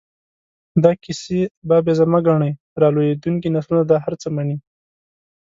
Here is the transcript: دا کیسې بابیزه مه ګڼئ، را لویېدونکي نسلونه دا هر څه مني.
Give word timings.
دا 0.83 0.91
کیسې 1.03 1.39
بابیزه 1.67 2.05
مه 2.11 2.19
ګڼئ، 2.27 2.51
را 2.81 2.87
لویېدونکي 2.95 3.47
نسلونه 3.55 3.83
دا 3.91 3.97
هر 4.05 4.13
څه 4.21 4.27
مني. 4.35 4.57